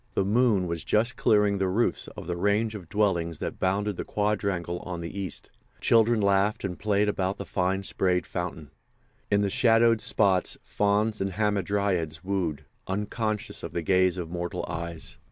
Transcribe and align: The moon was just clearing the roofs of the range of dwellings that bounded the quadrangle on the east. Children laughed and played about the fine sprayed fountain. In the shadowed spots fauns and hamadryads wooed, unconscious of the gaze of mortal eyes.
The 0.15 0.25
moon 0.25 0.65
was 0.65 0.83
just 0.83 1.15
clearing 1.15 1.59
the 1.59 1.67
roofs 1.67 2.07
of 2.17 2.25
the 2.25 2.35
range 2.35 2.73
of 2.73 2.89
dwellings 2.89 3.37
that 3.37 3.59
bounded 3.59 3.97
the 3.97 4.03
quadrangle 4.03 4.79
on 4.79 5.01
the 5.01 5.15
east. 5.15 5.51
Children 5.79 6.19
laughed 6.21 6.63
and 6.63 6.79
played 6.79 7.07
about 7.07 7.37
the 7.37 7.45
fine 7.45 7.83
sprayed 7.83 8.25
fountain. 8.25 8.71
In 9.29 9.41
the 9.41 9.49
shadowed 9.51 10.01
spots 10.01 10.57
fauns 10.63 11.21
and 11.21 11.33
hamadryads 11.33 12.23
wooed, 12.23 12.65
unconscious 12.87 13.61
of 13.61 13.73
the 13.73 13.83
gaze 13.83 14.17
of 14.17 14.27
mortal 14.31 14.65
eyes. 14.67 15.19